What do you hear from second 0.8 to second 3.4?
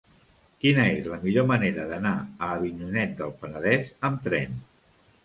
és la millor manera d'anar a Avinyonet del